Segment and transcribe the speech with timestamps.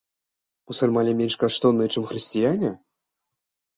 [0.69, 2.69] Мусульмане менш каштоўныя, чым хрысціяне?